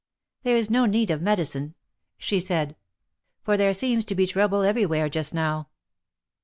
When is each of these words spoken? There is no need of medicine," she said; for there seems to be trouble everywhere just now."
There 0.41 0.55
is 0.55 0.71
no 0.71 0.85
need 0.87 1.11
of 1.11 1.21
medicine," 1.21 1.75
she 2.17 2.39
said; 2.39 2.75
for 3.43 3.55
there 3.55 3.71
seems 3.71 4.03
to 4.05 4.15
be 4.15 4.25
trouble 4.25 4.63
everywhere 4.63 5.09
just 5.09 5.31
now." 5.31 5.67